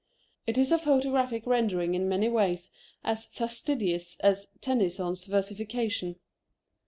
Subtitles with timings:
[0.47, 2.71] It is a photographic rendering in many ways
[3.03, 6.15] as fastidious as Tennyson's versification.